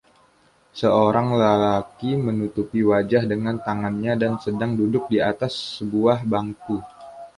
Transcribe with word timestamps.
Seorang 0.79 1.27
lelaki 1.41 2.11
menutupi 2.27 2.79
wajah 2.91 3.21
dengan 3.33 3.55
tangannya 3.67 4.13
dan 4.23 4.33
sedang 4.43 4.71
duduk 4.79 5.03
di 5.13 5.17
atas 5.31 5.53
sebuah 5.77 6.17
bangku. 6.33 6.77